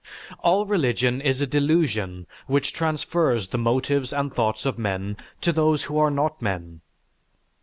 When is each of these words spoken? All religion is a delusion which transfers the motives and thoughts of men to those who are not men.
All 0.39 0.65
religion 0.65 1.21
is 1.21 1.41
a 1.41 1.45
delusion 1.45 2.25
which 2.47 2.73
transfers 2.73 3.49
the 3.49 3.59
motives 3.59 4.11
and 4.11 4.33
thoughts 4.33 4.65
of 4.65 4.79
men 4.79 5.15
to 5.41 5.51
those 5.51 5.83
who 5.83 5.99
are 5.99 6.09
not 6.09 6.41
men. 6.41 6.81